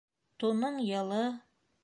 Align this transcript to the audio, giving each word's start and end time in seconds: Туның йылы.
Туның 0.43 0.81
йылы. 0.87 1.21